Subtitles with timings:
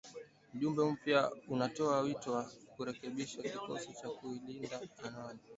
[0.53, 1.21] Mjumbe mpya
[1.53, 5.39] anatoa wito wa kurekebishwa kikosi cha kulinda amani